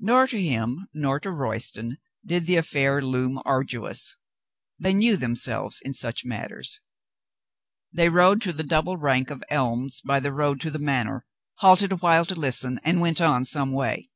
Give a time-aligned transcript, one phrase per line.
[0.00, 4.16] Nor to him nor to Royston did the aff^air loom arduous.
[4.78, 6.80] They knew themselves in such matters.
[7.92, 10.70] They rode 48 COLONEL GREATHEART to the double rank of elms by the road to
[10.70, 11.26] the Manor,
[11.56, 14.08] halted a while to listen^ and went on some way.